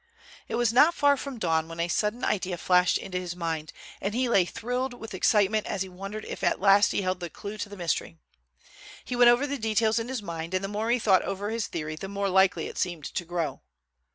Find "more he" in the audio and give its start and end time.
10.67-10.97